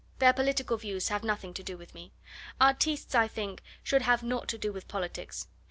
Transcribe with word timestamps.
Their 0.17 0.33
political 0.33 0.77
views 0.77 1.09
have 1.09 1.23
nothing 1.23 1.53
to 1.53 1.61
do 1.61 1.77
with 1.77 1.93
me. 1.93 2.11
Artistes, 2.59 3.13
I 3.13 3.27
think, 3.27 3.61
should 3.83 4.01
have 4.01 4.23
naught 4.23 4.47
to 4.47 4.57
do 4.57 4.73
with 4.73 4.87
politics. 4.87 5.45